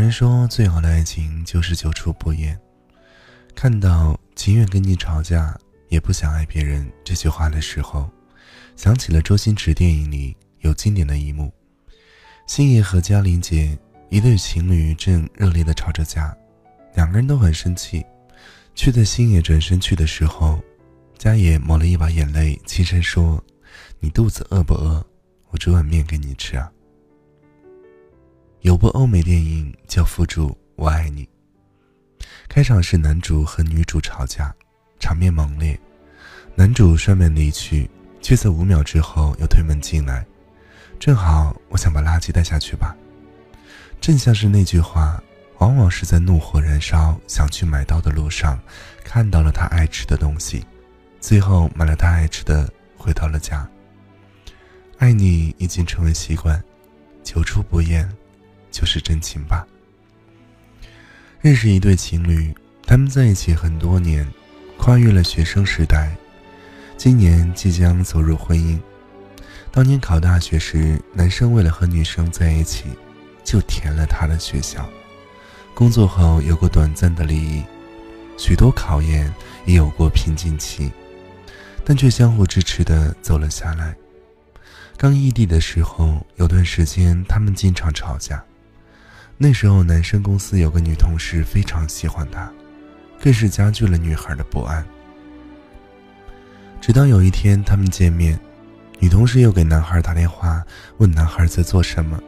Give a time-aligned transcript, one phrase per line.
[0.00, 2.58] 人说，最好的爱情就是久处不厌。
[3.54, 5.54] 看到情愿跟你吵架，
[5.90, 8.08] 也不想爱别人这句话的时候，
[8.76, 11.52] 想起了周星驰电影里有经典的一幕：
[12.46, 13.78] 星爷和嘉玲姐
[14.08, 16.34] 一对情侣正热烈的吵着架，
[16.94, 18.02] 两个人都很生气，
[18.74, 20.58] 却在星爷转身去的时候，
[21.18, 23.42] 嘉爷抹了一把眼泪，轻声说
[24.00, 25.04] ：“你肚子饿不饿？
[25.50, 26.72] 我煮碗面给你吃啊。”
[28.62, 31.24] 有部欧美电影叫《附注我爱你》，
[32.46, 34.54] 开场是男主和女主吵架，
[34.98, 35.80] 场面猛烈，
[36.54, 40.26] 男主摔门离去，却在五秒之后又推门进来，
[40.98, 42.94] 正好我想把垃圾带下去吧。
[43.98, 45.22] 正像是那句话，
[45.56, 48.60] 往往是在怒火燃烧想去买刀的路上，
[49.02, 50.62] 看到了他爱吃的东西，
[51.18, 53.66] 最后买了他爱吃的，回到了家。
[54.98, 56.62] 爱你已经成为习惯，
[57.24, 58.06] 久处不厌。
[58.70, 59.66] 就是真情吧。
[61.40, 62.54] 认识一对情侣，
[62.86, 64.26] 他们在一起很多年，
[64.76, 66.14] 跨越了学生时代，
[66.96, 68.78] 今年即将走入婚姻。
[69.72, 72.84] 当年考大学时，男生为了和女生在一起，
[73.44, 74.88] 就填了他的学校。
[75.74, 77.62] 工作后有过短暂的离异，
[78.36, 79.32] 许多考验
[79.64, 80.90] 也有过瓶颈期，
[81.84, 83.96] 但却相互支持的走了下来。
[84.96, 88.44] 刚异地的时候，有段时间他们经常吵架。
[89.42, 92.52] 那时候，男生公司有个女同事非常喜欢他，
[93.18, 94.84] 更是加剧了女孩的不安。
[96.78, 98.38] 直到有一天他们见面，
[98.98, 100.62] 女同事又给男孩打电话
[100.98, 102.22] 问男孩在做什么，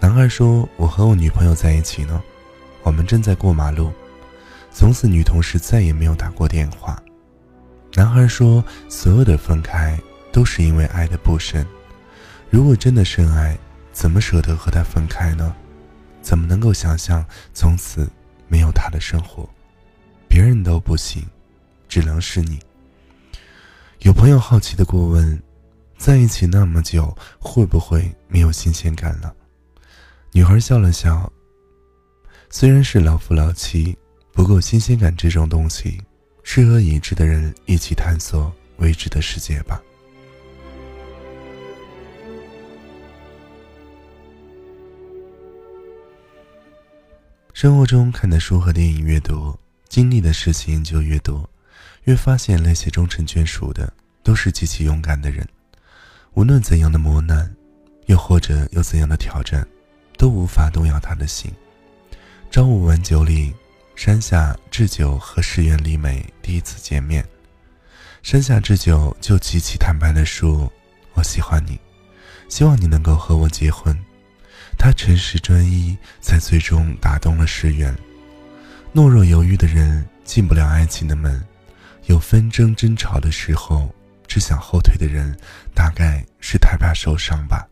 [0.00, 2.22] 男孩说：“我和我女朋友在一起呢，
[2.84, 3.92] 我们正在过马路。”
[4.72, 6.98] 从此，女同事再也没有打过电话。
[7.92, 10.00] 男孩说：“所有的分开
[10.32, 11.66] 都是因为爱的不深，
[12.48, 13.58] 如果真的深爱，
[13.92, 15.54] 怎么舍得和他分开呢？”
[16.22, 18.10] 怎么能够想象从此
[18.48, 19.48] 没有他的生活？
[20.28, 21.24] 别人都不行，
[21.88, 22.58] 只能是你。
[24.00, 25.42] 有朋友好奇的过问
[25.98, 29.34] ：“在一起那么久，会不会没有新鲜感了？”
[30.32, 31.30] 女孩笑了笑
[32.48, 33.96] ：“虽然是老夫老妻，
[34.32, 36.00] 不过新鲜感这种东西，
[36.44, 39.82] 适合已知的人一起探索未知的世界吧。”
[47.60, 51.46] 生活中看的书和电影越多，经历的事情就越多，
[52.04, 55.46] 越发现那些终成眷属的都是极其勇敢的人。
[56.32, 57.54] 无论怎样的磨难，
[58.06, 59.62] 又或者有怎样的挑战，
[60.16, 61.52] 都无法动摇他的心。
[62.50, 63.52] 朝五晚九里，
[63.94, 67.22] 山下智久和石原里美第一次见面，
[68.22, 70.72] 山下智久就极其坦白地说
[71.12, 71.78] ：“我喜欢你，
[72.48, 73.94] 希望你能够和我结婚。”
[74.82, 77.94] 他诚实专一，才最终打动了石原。
[78.94, 81.38] 懦弱犹豫的人进不了爱情的门，
[82.06, 83.94] 有纷争争吵的时候，
[84.26, 85.38] 只想后退的人，
[85.74, 87.68] 大概是太怕受伤吧，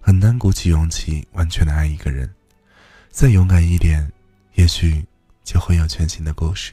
[0.00, 2.26] 很难鼓起勇气完全的爱一个人。
[3.10, 4.10] 再勇敢一点，
[4.54, 5.04] 也许
[5.44, 6.72] 就会有全新的故事。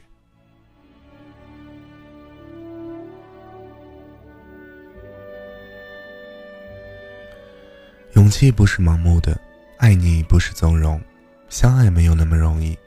[8.13, 9.37] 勇气不是盲目的。
[9.77, 11.01] 爱你不是纵容，
[11.49, 12.77] 相爱没有那么容易。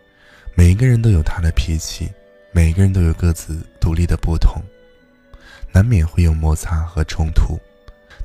[0.55, 2.11] 每一个人都有他的脾气，
[2.51, 4.63] 每一个人都有各自独立的不同，
[5.73, 7.59] 难免会有摩擦和冲突。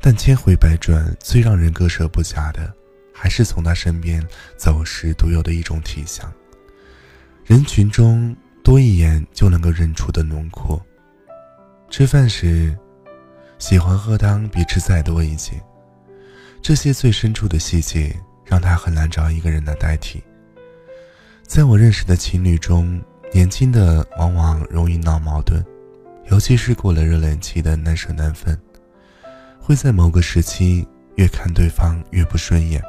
[0.01, 2.73] 但千回百转，最让人割舍不下的，
[3.13, 4.25] 还是从他身边
[4.57, 6.31] 走时独有的一种体香。
[7.45, 10.81] 人群中多一眼就能够认出的轮廓。
[11.89, 12.75] 吃饭时，
[13.59, 15.53] 喜欢喝汤比吃再多一些。
[16.61, 18.15] 这些最深处的细节。
[18.53, 20.21] 让他很难找一个人来代替。
[21.41, 23.01] 在我认识的情侣中，
[23.33, 25.59] 年轻的往往容易闹矛盾，
[26.29, 28.55] 尤其是过了热恋期的难舍难分，
[29.59, 32.79] 会在某个时期越看对方越不顺眼。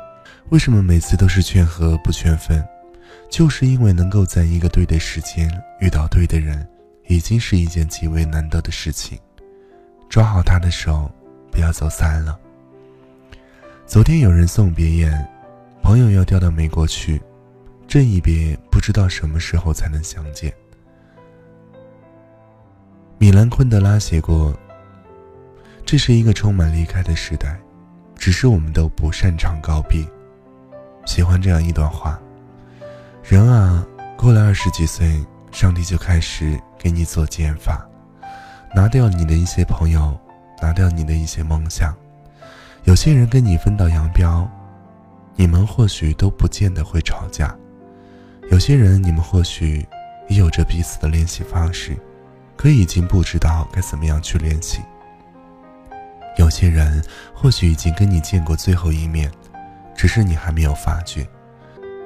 [0.50, 2.62] 为什么每次都是劝和不劝分？
[3.30, 5.50] 就是因为能够在一个对的时间
[5.80, 6.68] 遇到对的人，
[7.06, 9.18] 已经是一件极为难得的事情。
[10.10, 11.10] 抓好他的手，
[11.50, 12.38] 不要走散了。
[13.86, 15.26] 昨天有人送别宴。
[15.84, 17.20] 朋友要调到美国去，
[17.86, 20.50] 这一别不知道什么时候才能相见。
[23.18, 24.58] 米兰昆德拉写过
[25.84, 27.60] ：“这是一个充满离开的时代，
[28.16, 30.02] 只是我们都不擅长告别。”
[31.04, 32.18] 喜欢这样一段话
[33.22, 35.22] ：“人啊，过了二十几岁，
[35.52, 37.86] 上帝就开始给你做减法，
[38.74, 40.18] 拿掉你的一些朋友，
[40.62, 41.94] 拿掉你的一些梦想。
[42.84, 44.50] 有些人跟你分道扬镳。”
[45.36, 47.56] 你们或许都不见得会吵架，
[48.50, 49.86] 有些人，你们或许
[50.28, 51.96] 也有着彼此的联系方式，
[52.56, 54.80] 可已经不知道该怎么样去联系。
[56.36, 59.30] 有些人或许已经跟你见过最后一面，
[59.96, 61.26] 只是你还没有发觉。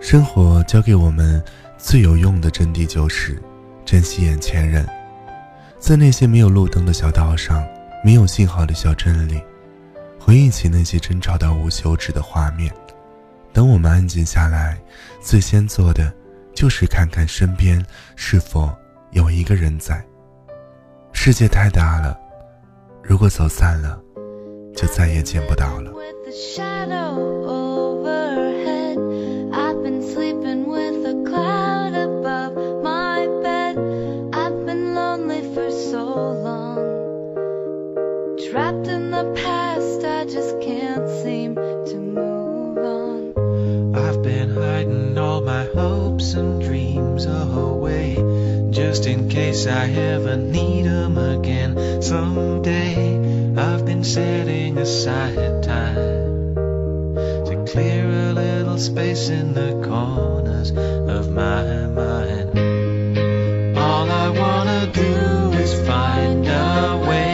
[0.00, 1.42] 生活教给我们
[1.76, 3.42] 最有用的真谛就是
[3.84, 4.88] 珍惜眼前人，
[5.78, 7.66] 在那些没有路灯的小道上，
[8.04, 9.40] 没有信号的小镇里，
[10.19, 12.72] 回忆起那些争吵到无休止的画面。
[13.58, 14.81] 等我们安静下来，
[15.20, 16.14] 最先做的
[16.55, 17.84] 就是看看身边
[18.14, 18.72] 是否
[19.10, 20.00] 有一个人在。
[21.12, 22.16] 世界太大了，
[23.02, 24.00] 如果走散了。
[24.76, 25.90] 就再也见不到了。
[48.78, 52.94] Just in case I ever need them again someday.
[53.56, 56.54] I've been setting aside time
[57.48, 62.56] to clear a little space in the corners of my mind.
[63.76, 67.27] All I wanna do is find a way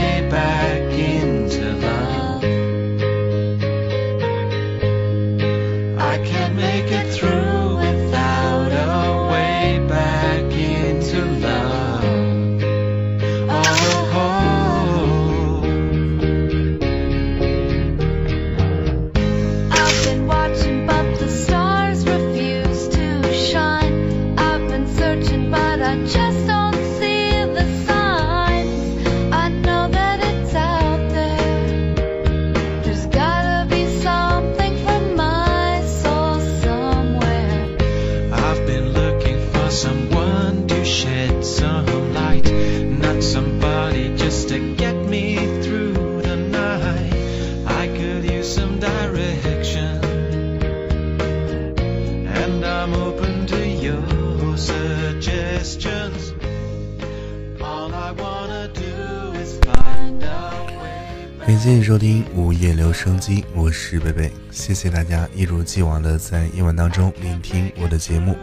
[61.46, 68.34] 感谢你收听午夜留声机，我是贝贝，谢谢大家一如既往的在夜晚当中聆听我的节目。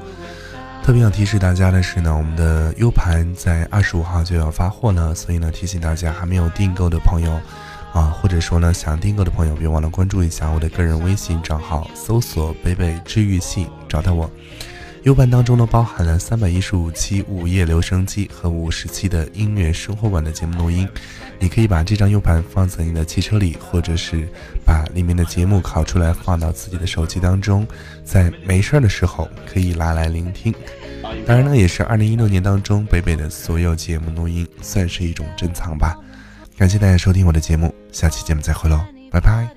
[0.84, 7.42] 特别想提示大家的是呢，我们的 U 盘在二十五号就要发货了，所以呢提醒大家还没有订购的朋友，
[7.92, 14.30] 啊，或者说呢想订购的朋友，别忘了关注一下我的个人微信账号，搜索“贝贝治愈系”找到我。
[15.04, 20.88] U 盘当中呢包含了三百一十五期午夜留声机和五十期的音乐生活馆的节目录音，
[21.40, 24.28] 你可以把这张 U 盘放在你的汽车里，或者是
[24.64, 27.66] 把里面的节目拷出来放到自己的手机当中，
[28.04, 30.54] 在没事儿的时候可以拿来聆听。
[31.26, 35.98] 当然呢，也是二零一六年当中北北的所有节目录音，算是一种珍藏吧。
[36.58, 39.50] 感谢大家收听我的节目，下期节目再会喽，拜拜。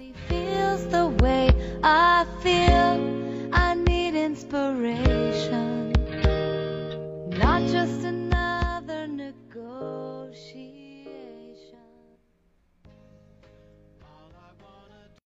[7.75, 8.04] just